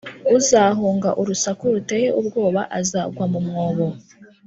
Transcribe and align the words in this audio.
Uzahunga 0.37 1.09
urusaku 1.21 1.63
ruteye 1.73 2.09
ubwoba, 2.19 2.61
azagwa 2.79 3.23
mu 3.31 3.39
mwobo; 3.45 3.87